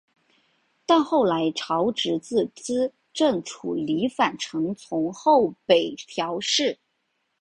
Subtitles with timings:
[0.87, 6.79] 但后来朝直自资正处离反臣从后北条氏。